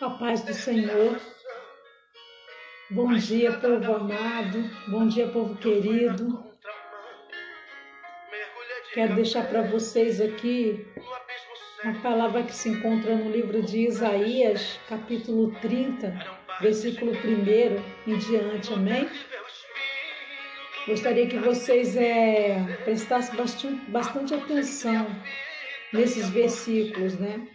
A 0.00 0.10
paz 0.10 0.42
do 0.42 0.52
Senhor. 0.52 1.18
Bom 2.90 3.14
dia, 3.14 3.52
povo 3.58 3.94
amado. 3.94 4.70
Bom 4.88 5.08
dia, 5.08 5.28
povo 5.28 5.56
querido. 5.56 6.44
Quero 8.92 9.14
deixar 9.14 9.48
para 9.48 9.62
vocês 9.62 10.20
aqui 10.20 10.86
uma 11.82 12.00
palavra 12.00 12.42
que 12.42 12.54
se 12.54 12.68
encontra 12.68 13.16
no 13.16 13.30
livro 13.30 13.62
de 13.62 13.86
Isaías, 13.86 14.78
capítulo 14.88 15.52
30, 15.60 16.14
versículo 16.60 17.12
1 17.12 18.12
em 18.12 18.18
diante. 18.18 18.72
Amém? 18.72 19.08
Gostaria 20.86 21.26
que 21.26 21.38
vocês 21.38 21.96
é, 21.96 22.62
prestassem 22.84 23.34
bastante, 23.36 23.90
bastante 23.90 24.34
atenção 24.34 25.06
nesses 25.92 26.28
versículos, 26.28 27.18
né? 27.18 27.48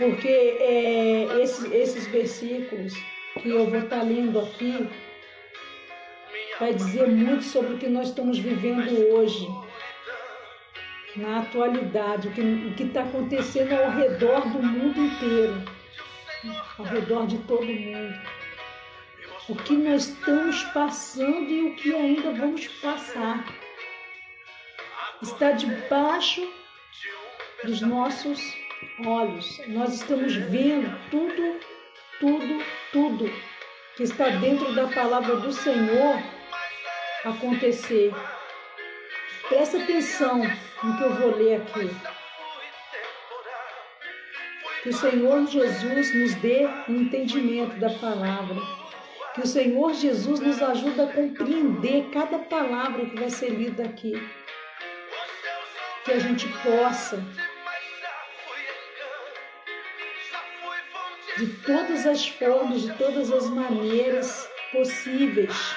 Porque 0.00 0.28
é, 0.28 1.42
esses, 1.42 1.70
esses 1.70 2.06
versículos 2.06 2.94
que 3.42 3.50
eu 3.50 3.68
vou 3.68 3.80
estar 3.80 4.02
lendo 4.02 4.40
aqui 4.40 4.88
vai 6.58 6.72
dizer 6.72 7.06
muito 7.06 7.42
sobre 7.44 7.74
o 7.74 7.78
que 7.78 7.86
nós 7.86 8.08
estamos 8.08 8.38
vivendo 8.38 8.90
hoje, 9.12 9.46
na 11.16 11.40
atualidade, 11.40 12.28
o 12.28 12.32
que 12.74 12.82
está 12.82 13.02
acontecendo 13.02 13.74
ao 13.74 13.90
redor 13.90 14.40
do 14.48 14.62
mundo 14.62 15.00
inteiro, 15.04 15.62
ao 16.78 16.84
redor 16.86 17.26
de 17.26 17.36
todo 17.40 17.66
mundo. 17.66 18.18
O 19.50 19.54
que 19.54 19.74
nós 19.74 20.08
estamos 20.08 20.62
passando 20.64 21.50
e 21.50 21.62
o 21.62 21.76
que 21.76 21.94
ainda 21.94 22.32
vamos 22.32 22.66
passar. 22.80 23.44
Está 25.20 25.52
debaixo 25.52 26.48
dos 27.64 27.82
nossos 27.82 28.40
olhos. 29.06 29.60
Nós 29.68 29.94
estamos 29.94 30.34
vendo 30.34 30.96
tudo, 31.10 31.60
tudo, 32.18 32.64
tudo 32.92 33.30
que 33.96 34.02
está 34.02 34.28
dentro 34.28 34.74
da 34.74 34.86
palavra 34.88 35.36
do 35.36 35.52
Senhor 35.52 36.22
acontecer. 37.24 38.12
Presta 39.48 39.78
atenção 39.78 40.38
no 40.82 40.96
que 40.96 41.02
eu 41.02 41.14
vou 41.14 41.36
ler 41.36 41.56
aqui. 41.56 41.90
Que 44.82 44.88
o 44.88 44.94
Senhor 44.94 45.46
Jesus 45.46 46.14
nos 46.14 46.34
dê 46.36 46.66
um 46.88 47.02
entendimento 47.02 47.78
da 47.78 47.90
palavra. 47.90 48.56
Que 49.34 49.42
o 49.42 49.46
Senhor 49.46 49.92
Jesus 49.92 50.40
nos 50.40 50.62
ajude 50.62 51.00
a 51.00 51.06
compreender 51.06 52.08
cada 52.12 52.38
palavra 52.38 53.04
que 53.04 53.20
vai 53.20 53.30
ser 53.30 53.50
lida 53.50 53.84
aqui. 53.84 54.14
Que 56.04 56.12
a 56.12 56.18
gente 56.18 56.48
possa 56.62 57.22
de 61.36 61.46
todas 61.64 62.06
as 62.06 62.26
formas, 62.28 62.82
de 62.82 62.92
todas 62.94 63.30
as 63.32 63.48
maneiras 63.48 64.48
possíveis. 64.72 65.74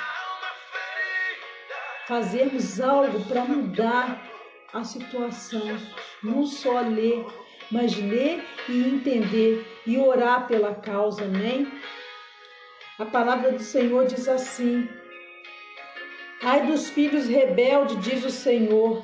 Fazermos 2.08 2.82
algo 2.82 3.24
para 3.26 3.46
mudar 3.46 4.22
a 4.74 4.84
situação. 4.84 5.78
Não 6.22 6.46
só 6.46 6.82
ler, 6.82 7.26
mas 7.72 7.96
ler 7.96 8.44
e 8.68 8.84
entender 8.84 9.66
e 9.86 9.98
orar 9.98 10.48
pela 10.48 10.76
causa, 10.76 11.24
amém? 11.24 11.68
A 13.00 13.06
palavra 13.06 13.52
do 13.52 13.62
Senhor 13.62 14.06
diz 14.06 14.28
assim: 14.28 14.88
Ai 16.42 16.68
dos 16.68 16.90
filhos 16.90 17.28
rebeldes, 17.28 18.00
diz 18.02 18.24
o 18.26 18.30
Senhor, 18.30 19.04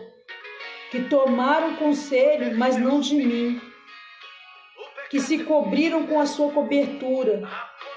que 0.91 1.03
tomaram 1.03 1.75
conselho, 1.75 2.57
mas 2.57 2.77
não 2.77 2.99
de 2.99 3.15
mim 3.15 3.68
que 5.09 5.19
se 5.19 5.39
cobriram 5.39 6.05
com 6.05 6.19
a 6.19 6.25
sua 6.25 6.51
cobertura, 6.51 7.41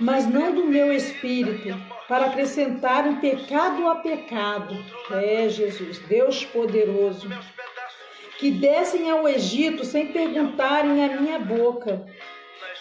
mas 0.00 0.27
não 0.27 0.55
do 0.55 0.65
meu 0.65 0.93
espírito, 0.93 1.78
para 2.09 2.27
acrescentarem 2.27 3.17
pecado 3.17 3.89
a 3.89 3.97
pecado. 3.97 4.75
É 5.11 5.49
Jesus, 5.49 5.99
Deus 6.00 6.45
poderoso. 6.47 7.28
Que 8.39 8.50
descem 8.50 9.11
ao 9.11 9.28
Egito 9.28 9.84
sem 9.84 10.06
perguntarem 10.09 11.05
a 11.05 11.21
minha 11.21 11.39
boca, 11.39 12.05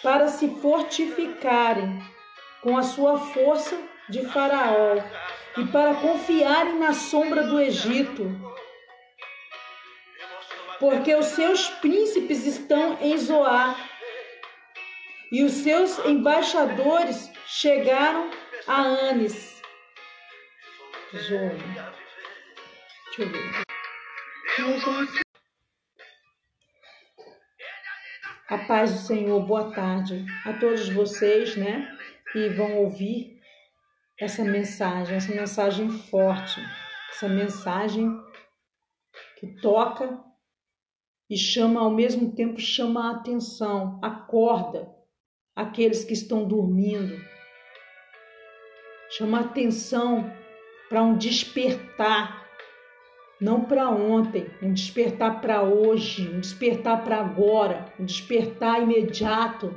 para 0.02 0.28
se 0.28 0.48
fortificarem 0.60 2.02
com 2.62 2.76
a 2.76 2.82
sua 2.82 3.18
força 3.18 3.78
de 4.08 4.26
Faraó 4.26 4.96
e 5.56 5.64
para 5.66 5.94
confiarem 5.94 6.78
na 6.78 6.92
sombra 6.92 7.44
do 7.44 7.60
Egito. 7.60 8.28
Porque 10.80 11.14
os 11.14 11.26
seus 11.26 11.68
príncipes 11.68 12.44
estão 12.44 12.98
em 13.00 13.16
Zoar 13.16 13.91
e 15.32 15.42
os 15.42 15.52
seus 15.52 15.98
embaixadores 16.00 17.32
chegaram 17.46 18.30
a 18.68 18.82
Anis. 18.82 19.62
Zona. 21.16 21.94
Deixa 23.06 23.22
eu 23.22 23.28
ver. 23.30 23.62
A 28.50 28.58
paz 28.58 28.92
do 28.92 28.98
Senhor, 28.98 29.40
boa 29.46 29.72
tarde 29.72 30.26
a 30.44 30.52
todos 30.52 30.90
vocês, 30.90 31.56
né? 31.56 31.96
Que 32.30 32.50
vão 32.50 32.76
ouvir 32.76 33.40
essa 34.18 34.44
mensagem, 34.44 35.16
essa 35.16 35.34
mensagem 35.34 35.88
forte, 35.88 36.60
essa 37.10 37.28
mensagem 37.28 38.10
que 39.40 39.46
toca 39.62 40.22
e 41.30 41.38
chama 41.38 41.80
ao 41.80 41.90
mesmo 41.90 42.34
tempo 42.34 42.60
chama 42.60 43.08
a 43.08 43.16
atenção, 43.16 43.98
acorda 44.02 45.01
aqueles 45.54 46.04
que 46.04 46.12
estão 46.12 46.44
dormindo. 46.44 47.20
Chama 49.10 49.40
atenção 49.40 50.32
para 50.88 51.02
um 51.02 51.16
despertar, 51.16 52.46
não 53.40 53.64
para 53.64 53.90
ontem, 53.90 54.50
um 54.62 54.72
despertar 54.72 55.40
para 55.40 55.62
hoje, 55.62 56.28
um 56.28 56.40
despertar 56.40 57.04
para 57.04 57.18
agora, 57.18 57.92
um 57.98 58.04
despertar 58.04 58.82
imediato. 58.82 59.74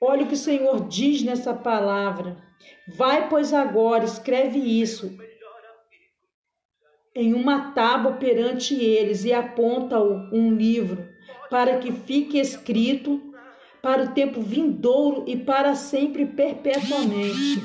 Olha 0.00 0.24
o 0.24 0.28
que 0.28 0.34
o 0.34 0.36
Senhor 0.36 0.88
diz 0.88 1.22
nessa 1.22 1.54
palavra. 1.54 2.36
Vai, 2.96 3.28
pois, 3.28 3.52
agora, 3.52 4.04
escreve 4.04 4.58
isso 4.58 5.16
em 7.14 7.34
uma 7.34 7.72
tábua 7.72 8.14
perante 8.14 8.74
eles 8.74 9.24
e 9.24 9.32
aponta-o 9.32 10.14
um 10.32 10.54
livro 10.54 11.11
para 11.52 11.76
que 11.76 11.92
fique 11.92 12.38
escrito 12.38 13.20
para 13.82 14.04
o 14.04 14.08
tempo 14.14 14.40
vindouro 14.40 15.24
e 15.26 15.36
para 15.36 15.74
sempre 15.74 16.24
perpetuamente. 16.24 17.62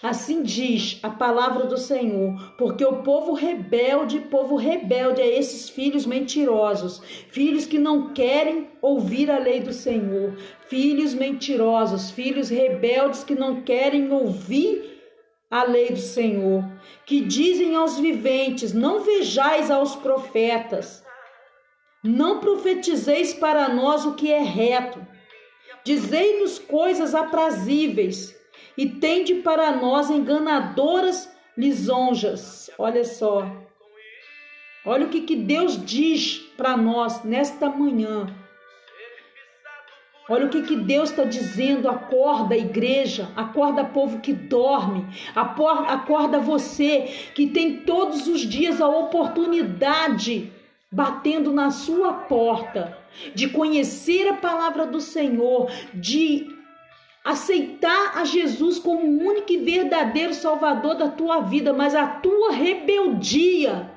Assim 0.00 0.44
diz 0.44 1.00
a 1.02 1.10
palavra 1.10 1.66
do 1.66 1.76
Senhor, 1.76 2.54
porque 2.56 2.84
o 2.84 3.02
povo 3.02 3.32
rebelde, 3.32 4.20
povo 4.20 4.54
rebelde 4.54 5.20
é 5.20 5.26
esses 5.26 5.68
filhos 5.68 6.06
mentirosos, 6.06 7.02
filhos 7.30 7.66
que 7.66 7.80
não 7.80 8.14
querem 8.14 8.68
ouvir 8.80 9.28
a 9.28 9.40
lei 9.40 9.58
do 9.58 9.72
Senhor, 9.72 10.36
filhos 10.68 11.12
mentirosos, 11.12 12.12
filhos 12.12 12.48
rebeldes 12.48 13.24
que 13.24 13.34
não 13.34 13.62
querem 13.62 14.12
ouvir 14.12 15.02
a 15.50 15.64
lei 15.64 15.88
do 15.88 15.98
Senhor, 15.98 16.64
que 17.04 17.20
dizem 17.22 17.74
aos 17.74 17.98
viventes: 17.98 18.72
não 18.72 19.00
vejais 19.00 19.68
aos 19.68 19.96
profetas, 19.96 21.04
não 22.02 22.40
profetizeis 22.40 23.34
para 23.34 23.68
nós 23.68 24.04
o 24.04 24.14
que 24.14 24.32
é 24.32 24.42
reto. 24.42 25.06
Dizei-nos 25.84 26.58
coisas 26.58 27.14
aprazíveis 27.14 28.36
e 28.76 28.86
tende 28.86 29.36
para 29.36 29.72
nós 29.76 30.10
enganadoras 30.10 31.30
lisonjas. 31.56 32.70
Olha 32.78 33.04
só. 33.04 33.50
Olha 34.84 35.06
o 35.06 35.10
que, 35.10 35.20
que 35.22 35.36
Deus 35.36 35.82
diz 35.84 36.38
para 36.56 36.76
nós 36.76 37.22
nesta 37.22 37.68
manhã. 37.68 38.34
Olha 40.28 40.46
o 40.46 40.48
que, 40.48 40.62
que 40.62 40.76
Deus 40.76 41.10
está 41.10 41.24
dizendo. 41.24 41.88
Acorda, 41.88 42.56
igreja. 42.56 43.30
Acorda, 43.36 43.84
povo 43.84 44.20
que 44.20 44.32
dorme. 44.32 45.04
Acorda 45.34 46.38
você 46.38 47.30
que 47.34 47.48
tem 47.48 47.78
todos 47.78 48.26
os 48.26 48.40
dias 48.40 48.80
a 48.80 48.88
oportunidade 48.88 50.52
batendo 50.90 51.52
na 51.52 51.70
sua 51.70 52.12
porta, 52.12 52.98
de 53.34 53.48
conhecer 53.48 54.28
a 54.28 54.34
palavra 54.34 54.86
do 54.86 55.00
Senhor, 55.00 55.70
de 55.92 56.46
aceitar 57.24 58.18
a 58.18 58.24
Jesus 58.24 58.78
como 58.78 59.04
o 59.04 59.28
único 59.28 59.52
e 59.52 59.58
verdadeiro 59.58 60.34
Salvador 60.34 60.94
da 60.94 61.08
tua 61.08 61.40
vida, 61.40 61.72
mas 61.72 61.94
a 61.94 62.06
tua 62.06 62.52
rebeldia 62.52 63.90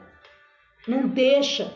não 0.87 1.07
deixa 1.07 1.71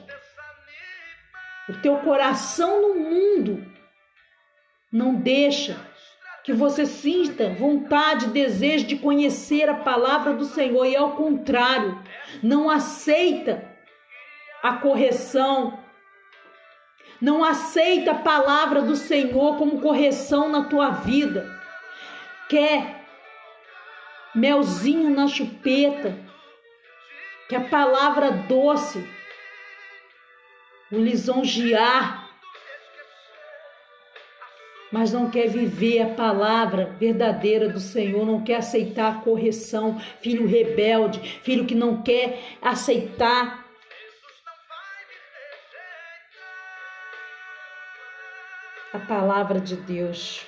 o 1.70 1.74
teu 1.82 1.98
coração 1.98 2.82
no 2.82 2.96
mundo 3.00 3.78
não 4.92 5.16
deixa 5.16 5.78
que 6.44 6.54
você 6.54 6.86
sinta 6.86 7.54
vontade, 7.54 8.28
desejo 8.28 8.86
de 8.88 8.96
conhecer 8.96 9.70
a 9.70 9.76
palavra 9.76 10.34
do 10.34 10.46
Senhor 10.46 10.86
e 10.86 10.96
ao 10.96 11.12
contrário, 11.12 12.02
não 12.42 12.70
aceita 12.70 13.77
a 14.62 14.74
correção, 14.74 15.80
não 17.20 17.44
aceita 17.44 18.12
a 18.12 18.20
palavra 18.20 18.82
do 18.82 18.96
Senhor 18.96 19.58
como 19.58 19.82
correção 19.82 20.50
na 20.50 20.66
tua 20.66 20.90
vida, 20.90 21.50
quer 22.48 23.06
melzinho 24.36 25.10
na 25.10 25.28
chupeta, 25.28 26.18
que 27.50 27.56
a 27.56 27.62
palavra 27.62 28.32
doce, 28.32 29.04
o 30.92 30.98
lisonjear, 30.98 32.28
mas 34.92 35.12
não 35.12 35.30
quer 35.30 35.48
viver 35.48 36.02
a 36.02 36.14
palavra 36.14 36.96
verdadeira 36.98 37.68
do 37.68 37.80
Senhor, 37.80 38.26
não 38.26 38.42
quer 38.42 38.58
aceitar 38.58 39.12
a 39.12 39.22
correção, 39.22 40.00
filho 40.22 40.48
rebelde, 40.48 41.20
filho 41.42 41.66
que 41.66 41.76
não 41.76 42.02
quer 42.02 42.40
aceitar 42.62 43.67
a 48.94 49.00
palavra 49.00 49.60
de 49.60 49.76
Deus. 49.76 50.46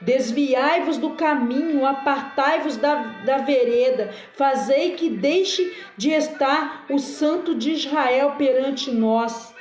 Desviai-vos 0.00 0.98
do 0.98 1.10
caminho, 1.10 1.86
apartai-vos 1.86 2.76
da, 2.76 2.94
da 3.24 3.38
vereda, 3.38 4.12
fazei 4.34 4.92
que 4.92 5.08
deixe 5.08 5.74
de 5.96 6.10
estar 6.10 6.84
o 6.90 6.98
Santo 6.98 7.54
de 7.54 7.72
Israel 7.72 8.34
perante 8.36 8.90
nós. 8.90 9.54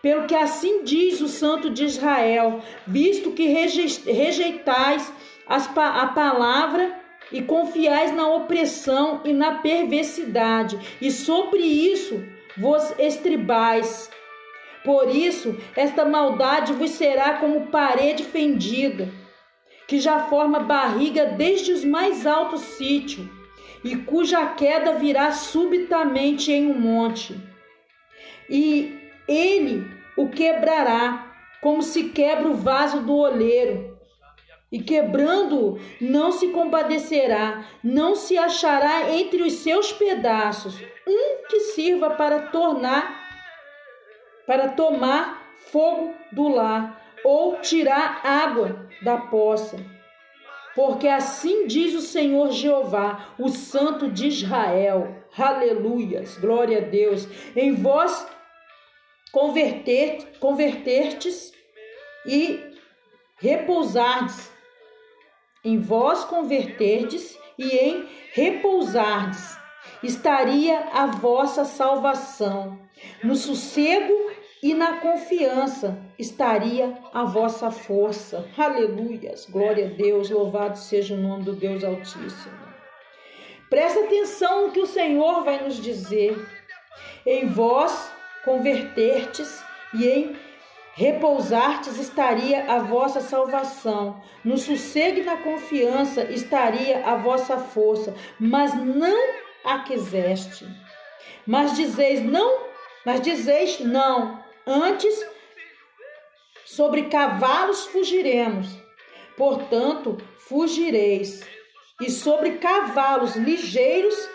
Pelo 0.00 0.26
que 0.26 0.34
assim 0.34 0.84
diz 0.84 1.20
o 1.20 1.28
Santo 1.28 1.68
de 1.68 1.84
Israel, 1.84 2.62
visto 2.86 3.32
que 3.32 3.48
rejeitais 3.48 5.12
as, 5.46 5.68
a 5.76 6.06
palavra 6.06 6.94
e 7.32 7.42
confiais 7.42 8.12
na 8.12 8.28
opressão 8.28 9.20
e 9.24 9.32
na 9.32 9.56
perversidade, 9.58 10.78
e 11.00 11.10
sobre 11.10 11.62
isso 11.62 12.24
vos 12.56 12.94
estribais. 12.98 14.10
Por 14.86 15.10
isso, 15.10 15.58
esta 15.76 16.04
maldade 16.04 16.72
vos 16.72 16.92
será 16.92 17.34
como 17.40 17.66
parede 17.66 18.22
fendida 18.22 19.12
que 19.88 19.98
já 20.00 20.20
forma 20.26 20.60
barriga 20.60 21.26
desde 21.26 21.72
os 21.72 21.84
mais 21.84 22.26
altos 22.26 22.60
sítios, 22.60 23.26
e 23.84 23.96
cuja 23.96 24.44
queda 24.46 24.94
virá 24.94 25.32
subitamente 25.32 26.52
em 26.52 26.66
um 26.70 26.78
monte. 26.78 27.36
E 28.48 28.96
ele 29.28 29.86
o 30.16 30.28
quebrará, 30.28 31.34
como 31.60 31.82
se 31.82 32.10
quebra 32.10 32.48
o 32.48 32.54
vaso 32.54 33.00
do 33.00 33.14
oleiro. 33.14 33.96
E 34.70 34.80
quebrando, 34.80 35.78
não 36.00 36.32
se 36.32 36.48
compadecerá, 36.48 37.64
não 37.82 38.16
se 38.16 38.36
achará 38.36 39.12
entre 39.12 39.42
os 39.42 39.52
seus 39.54 39.92
pedaços 39.92 40.76
um 41.06 41.46
que 41.48 41.60
sirva 41.60 42.10
para 42.10 42.40
tornar, 42.40 43.25
para 44.46 44.68
tomar 44.68 45.54
fogo 45.70 46.14
do 46.32 46.48
lar 46.48 47.02
ou 47.24 47.56
tirar 47.56 48.20
água 48.24 48.88
da 49.02 49.16
poça. 49.16 49.76
Porque 50.74 51.08
assim 51.08 51.66
diz 51.66 51.94
o 51.94 52.02
Senhor 52.02 52.52
Jeová, 52.52 53.34
o 53.38 53.48
Santo 53.48 54.10
de 54.10 54.28
Israel. 54.28 55.16
Aleluias, 55.36 56.36
glória 56.36 56.78
a 56.78 56.82
Deus. 56.82 57.26
Em 57.56 57.74
vós 57.74 58.26
converter, 59.32 60.38
convertertes 60.38 61.52
e 62.26 62.60
repousardes. 63.36 64.52
Em 65.64 65.80
vós 65.80 66.24
converterdes 66.24 67.36
e 67.58 67.70
em 67.70 68.08
repousardes. 68.32 69.65
Estaria 70.02 70.88
a 70.92 71.06
vossa 71.06 71.64
salvação. 71.64 72.78
No 73.22 73.34
sossego 73.34 74.30
e 74.62 74.74
na 74.74 74.94
confiança 75.00 75.98
estaria 76.18 76.98
a 77.12 77.24
vossa 77.24 77.70
força. 77.70 78.48
Aleluias, 78.56 79.46
glória 79.46 79.86
a 79.86 79.90
Deus, 79.90 80.30
louvado 80.30 80.78
seja 80.78 81.14
o 81.14 81.18
nome 81.18 81.44
do 81.44 81.52
Deus 81.52 81.84
Altíssimo. 81.84 82.66
Presta 83.68 84.00
atenção 84.00 84.66
no 84.66 84.72
que 84.72 84.80
o 84.80 84.86
Senhor 84.86 85.44
vai 85.44 85.62
nos 85.62 85.76
dizer. 85.76 86.36
Em 87.24 87.48
vós 87.48 88.10
convertertes 88.44 89.62
e 89.92 90.06
em 90.06 90.36
repousartes 90.94 91.98
estaria 91.98 92.72
a 92.72 92.78
vossa 92.78 93.20
salvação. 93.20 94.22
No 94.42 94.56
sossego 94.56 95.20
e 95.20 95.24
na 95.24 95.36
confiança 95.36 96.24
estaria 96.24 97.04
a 97.04 97.16
vossa 97.16 97.58
força, 97.58 98.14
mas 98.40 98.72
não 98.74 99.45
a 99.66 99.80
quiseste. 99.80 100.66
Mas 101.46 101.76
dizeis 101.76 102.22
não, 102.22 102.66
mas 103.04 103.20
dizeis 103.20 103.80
não, 103.80 104.46
Antes, 104.68 105.24
sobre 106.64 107.04
cavalos 107.04 107.86
fugiremos, 107.86 108.66
portanto, 109.36 110.18
fugireis, 110.38 111.46
e 112.00 112.10
sobre 112.10 112.58
cavalos 112.58 113.36
ligeiros 113.36 114.28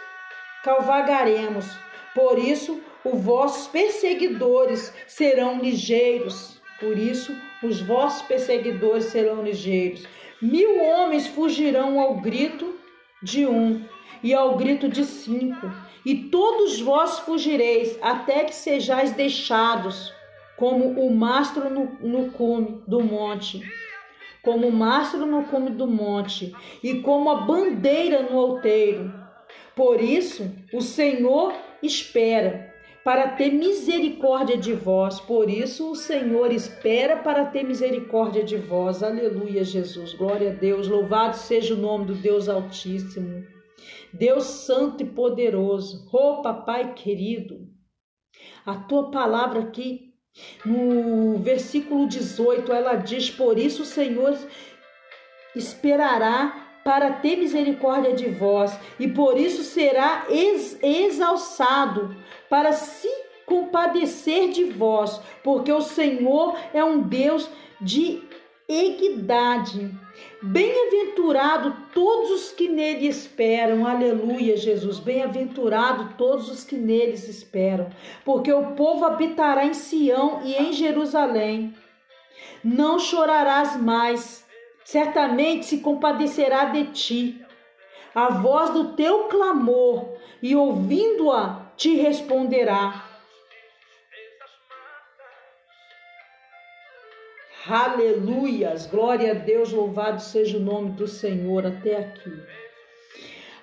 cavalgaremos. 0.63 1.66
Por 2.16 2.39
isso, 2.39 2.81
os 3.04 3.22
vossos 3.22 3.68
perseguidores 3.68 4.94
serão 5.06 5.60
ligeiros. 5.60 6.62
Por 6.80 6.98
isso, 6.98 7.36
os 7.62 7.81
vossos 7.81 8.22
perseguidores 8.22 9.06
serão 9.07 9.44
ligeiros. 9.44 10.07
Mil 10.42 10.81
homens 10.81 11.28
fugirão 11.28 12.00
ao 12.00 12.16
grito 12.22 12.80
de 13.21 13.45
um 13.45 13.83
e 14.23 14.33
ao 14.33 14.56
grito 14.56 14.88
de 14.88 15.03
cinco, 15.03 15.71
e 16.06 16.15
todos 16.15 16.79
vós 16.79 17.19
fugireis 17.19 17.97
até 18.01 18.44
que 18.44 18.53
sejais 18.53 19.12
deixados 19.12 20.13
como 20.57 21.01
o 21.01 21.15
mastro 21.15 21.69
no, 21.69 21.97
no 22.01 22.31
cume 22.31 22.83
do 22.88 23.01
monte, 23.01 23.62
como 24.44 24.68
o 24.68 24.71
mastro 24.71 25.25
no 25.25 25.45
cume 25.45 25.71
do 25.71 25.88
monte, 25.88 26.53
e 26.83 27.01
como 27.01 27.29
a 27.29 27.35
bandeira 27.41 28.23
no 28.23 28.38
outeiro. 28.38 29.12
Por 29.75 30.01
isso, 30.01 30.51
o 30.71 30.81
Senhor 30.81 31.53
espera 31.81 32.70
para 33.03 33.30
ter 33.30 33.51
misericórdia 33.51 34.57
de 34.57 34.74
vós. 34.74 35.19
Por 35.19 35.50
isso, 35.50 35.92
o 35.92 35.95
Senhor 35.95 36.51
espera 36.51 37.18
para 37.18 37.45
ter 37.45 37.63
misericórdia 37.63 38.44
de 38.44 38.57
vós. 38.57 39.01
Aleluia, 39.01 39.63
Jesus. 39.63 40.13
Glória 40.13 40.51
a 40.51 40.53
Deus. 40.53 40.88
Louvado 40.88 41.36
seja 41.36 41.74
o 41.74 41.77
nome 41.77 42.06
do 42.06 42.13
Deus 42.13 42.48
Altíssimo. 42.48 43.44
Deus 44.13 44.44
Santo 44.44 45.04
e 45.04 45.06
Poderoso. 45.06 46.07
Oh, 46.11 46.42
Papai 46.42 46.94
querido. 46.94 47.68
A 48.66 48.75
tua 48.75 49.09
palavra 49.09 49.61
aqui 49.61 50.11
no 50.66 51.37
versículo 51.40 52.07
18, 52.07 52.71
ela 52.71 52.95
diz: 52.95 53.30
Por 53.30 53.57
isso 53.57 53.83
o 53.83 53.85
Senhor 53.85 54.37
esperará 55.56 56.60
para 56.83 57.11
ter 57.11 57.38
misericórdia 57.38 58.14
de 58.14 58.30
vós, 58.30 58.78
e 59.00 59.07
por 59.07 59.38
isso 59.38 59.64
será 59.64 60.26
ex 60.30 60.78
exalçado 60.81 62.16
para 62.50 62.73
se 62.73 63.09
compadecer 63.45 64.50
de 64.50 64.66
vós, 64.66 65.21
porque 65.44 65.71
o 65.71 65.81
Senhor 65.81 66.57
é 66.73 66.83
um 66.83 67.02
Deus 67.02 67.50
de 67.80 68.23
equidade. 68.68 69.92
Bem-aventurado 70.42 71.76
todos 71.94 72.31
os 72.31 72.52
que 72.52 72.69
nele 72.69 73.07
esperam. 73.07 73.85
Aleluia, 73.85 74.56
Jesus. 74.56 75.00
Bem-aventurado 75.00 76.14
todos 76.18 76.50
os 76.50 76.64
que 76.64 76.76
neles 76.76 77.28
esperam, 77.28 77.90
porque 78.23 78.52
o 78.52 78.71
povo 78.71 79.06
habitará 79.06 79.66
em 79.66 79.73
Sião 79.73 80.42
e 80.44 80.54
em 80.54 80.71
Jerusalém. 80.71 81.73
Não 82.64 82.97
chorarás 83.00 83.76
mais, 83.80 84.41
certamente 84.92 85.66
se 85.66 85.78
compadecerá 85.78 86.66
de 86.66 86.88
ti. 86.88 87.45
A 88.14 88.28
voz 88.28 88.71
do 88.71 88.94
teu 88.94 89.30
clamor, 89.30 90.18
e 90.44 90.54
ouvindo-a, 90.54 91.71
te 91.78 91.95
responderá. 91.95 93.07
Aleluias, 97.66 98.86
glória 98.86 99.31
a 99.31 99.33
Deus, 99.33 99.71
louvado 99.71 100.21
seja 100.21 100.57
o 100.57 100.62
nome 100.62 100.92
do 100.92 101.07
Senhor 101.07 101.66
até 101.66 101.95
aqui. 101.95 102.33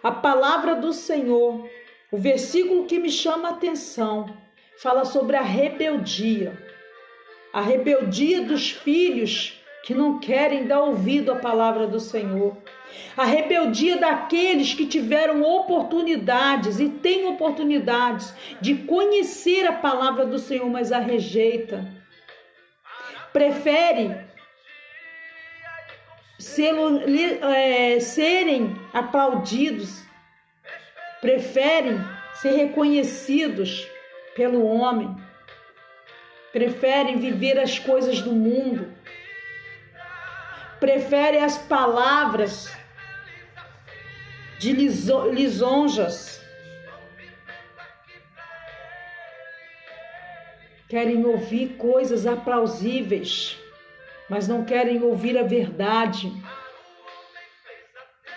A 0.03 0.11
palavra 0.11 0.77
do 0.77 0.95
Senhor, 0.95 1.69
o 2.11 2.17
versículo 2.17 2.87
que 2.87 2.99
me 2.99 3.11
chama 3.11 3.49
a 3.49 3.53
atenção, 3.53 4.35
fala 4.79 5.05
sobre 5.05 5.37
a 5.37 5.43
rebeldia. 5.43 6.57
A 7.53 7.61
rebeldia 7.61 8.41
dos 8.41 8.71
filhos 8.71 9.58
que 9.83 9.95
não 9.95 10.19
querem 10.19 10.67
dar 10.67 10.81
ouvido 10.81 11.33
à 11.33 11.37
palavra 11.37 11.87
do 11.87 12.01
Senhor. 12.01 12.57
A 13.17 13.25
rebeldia 13.25 13.97
daqueles 13.97 14.75
que 14.75 14.87
tiveram 14.87 15.43
oportunidades 15.43 16.81
e 16.81 16.89
têm 16.89 17.27
oportunidades 17.27 18.35
de 18.61 18.75
conhecer 18.75 19.67
a 19.67 19.73
palavra 19.73 20.25
do 20.25 20.39
Senhor, 20.39 20.69
mas 20.69 20.93
a 20.93 20.99
rejeita 20.99 21.87
prefere 23.33 24.17
é, 27.43 28.01
serem 28.01 28.77
aplaudidos, 28.93 30.03
preferem 31.21 31.99
ser 32.35 32.53
reconhecidos 32.53 33.87
pelo 34.35 34.65
homem. 34.65 35.15
preferem 36.53 37.19
viver 37.19 37.59
as 37.59 37.79
coisas 37.79 38.23
do 38.23 38.33
mundo, 38.33 38.93
preferem 40.81 41.43
as 41.43 41.59
palavras 41.59 42.71
de 44.59 44.73
lisonjas, 44.73 46.43
querem 50.89 51.25
ouvir 51.25 51.77
coisas 51.77 52.27
aplausíveis, 52.27 53.59
mas 54.29 54.49
não 54.49 54.65
querem 54.65 55.03
ouvir 55.03 55.39
a 55.39 55.43
verdade. 55.43 56.33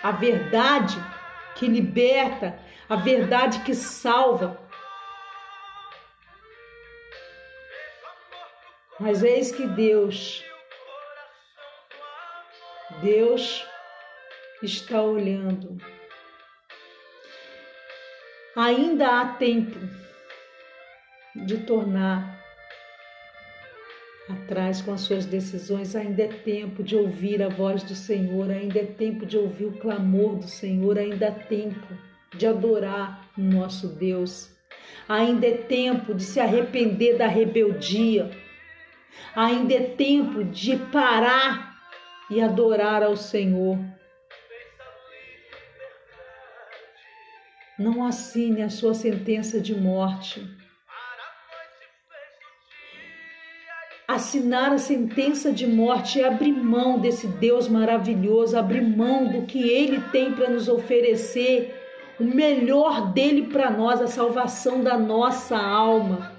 A 0.02 0.10
verdade 0.10 0.96
que 1.54 1.66
liberta, 1.66 2.58
a 2.88 2.96
verdade 2.96 3.60
que 3.60 3.74
salva. 3.74 4.60
Mas 8.98 9.22
eis 9.22 9.50
que 9.50 9.66
Deus, 9.66 10.44
Deus 13.02 13.66
está 14.62 15.02
olhando. 15.02 15.76
Ainda 18.54 19.20
há 19.20 19.26
tempo 19.34 19.76
de 21.34 21.58
tornar 21.58 22.40
atrás 24.28 24.80
com 24.80 24.92
as 24.92 25.00
suas 25.00 25.26
decisões, 25.26 25.96
ainda 25.96 26.22
é 26.22 26.28
tempo 26.28 26.80
de 26.82 26.94
ouvir 26.94 27.42
a 27.42 27.48
voz 27.48 27.82
do 27.82 27.94
Senhor, 27.94 28.48
ainda 28.50 28.78
é 28.78 28.86
tempo 28.86 29.26
de 29.26 29.36
ouvir 29.36 29.64
o 29.64 29.78
clamor 29.78 30.36
do 30.36 30.46
Senhor, 30.46 30.96
ainda 30.96 31.26
é 31.26 31.30
tempo 31.30 31.98
de 32.36 32.46
adorar 32.46 33.28
o 33.36 33.40
nosso 33.40 33.88
Deus. 33.88 34.54
Ainda 35.08 35.48
é 35.48 35.56
tempo 35.56 36.14
de 36.14 36.22
se 36.22 36.38
arrepender 36.38 37.18
da 37.18 37.26
rebeldia. 37.26 38.30
Ainda 39.34 39.74
é 39.74 39.80
tempo 39.80 40.44
de 40.44 40.76
parar 40.76 41.71
e 42.32 42.40
adorar 42.40 43.02
ao 43.02 43.14
Senhor. 43.14 43.78
Não 47.78 48.04
assine 48.04 48.62
a 48.62 48.70
sua 48.70 48.94
sentença 48.94 49.60
de 49.60 49.74
morte. 49.74 50.42
Assinar 54.08 54.72
a 54.72 54.78
sentença 54.78 55.52
de 55.52 55.66
morte 55.66 56.20
é 56.20 56.26
abrir 56.26 56.52
mão 56.52 56.98
desse 56.98 57.26
Deus 57.26 57.68
maravilhoso, 57.68 58.58
abrir 58.58 58.82
mão 58.82 59.28
do 59.28 59.42
que 59.42 59.68
Ele 59.68 60.00
tem 60.10 60.32
para 60.32 60.48
nos 60.48 60.68
oferecer, 60.68 61.78
o 62.18 62.24
melhor 62.24 63.12
dele 63.12 63.48
para 63.48 63.70
nós, 63.70 64.00
a 64.00 64.06
salvação 64.06 64.82
da 64.82 64.96
nossa 64.96 65.56
alma. 65.56 66.32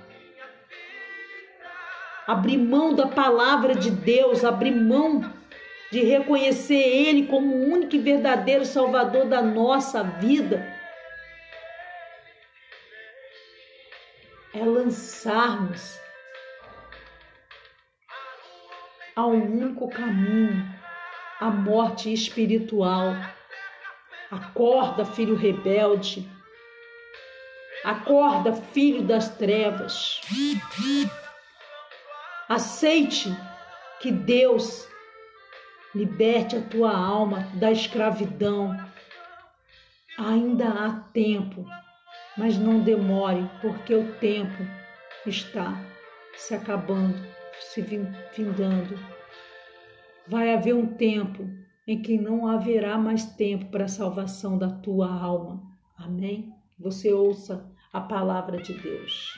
Abrir 2.26 2.58
mão 2.58 2.94
da 2.96 3.08
palavra 3.08 3.76
de 3.76 3.92
Deus, 3.92 4.44
abrir 4.44 4.72
mão 4.72 5.22
de 5.94 6.02
reconhecer 6.02 6.74
Ele 6.74 7.28
como 7.28 7.56
o 7.56 7.72
único 7.72 7.96
e 7.96 8.00
verdadeiro 8.00 8.66
Salvador 8.66 9.26
da 9.26 9.44
nossa 9.44 10.04
vida. 10.04 10.68
É 14.56 14.66
lançarmos 14.66 16.00
a 19.16 19.28
um 19.28 19.44
único 19.44 19.88
caminho, 19.88 20.66
a 21.40 21.52
morte 21.52 22.12
espiritual. 22.12 23.14
Acorda, 24.32 25.06
filho 25.06 25.36
rebelde. 25.36 26.28
Acorda, 27.84 28.52
filho 28.52 29.04
das 29.04 29.30
trevas. 29.38 30.20
Aceite 32.50 33.30
que 34.00 34.12
Deus 34.12 34.92
liberte 35.94 36.56
a 36.56 36.62
tua 36.62 36.96
alma 36.96 37.48
da 37.54 37.72
escravidão. 37.72 38.76
Ainda 40.18 40.70
há 40.70 40.92
tempo, 41.12 41.66
mas 42.38 42.58
não 42.58 42.80
demore, 42.80 43.50
porque 43.62 43.94
o 43.94 44.14
tempo 44.16 44.64
está 45.26 45.80
se 46.36 46.54
acabando 46.54 47.34
se 47.60 47.84
findando. 48.32 49.00
Vai 50.28 50.54
haver 50.54 50.74
um 50.74 50.86
tempo 50.86 51.50
em 51.88 52.02
que 52.02 52.18
não 52.18 52.48
haverá 52.48 52.98
mais 52.98 53.26
tempo 53.26 53.66
para 53.66 53.86
a 53.86 53.90
salvação 53.90 54.58
da 54.58 54.70
tua 54.70 55.10
alma. 55.10 55.62
Amém? 55.98 56.54
Você 56.80 57.12
ouça 57.14 57.70
a 57.92 58.02
palavra 58.02 58.62
de 58.62 58.74
Deus. 58.74 59.34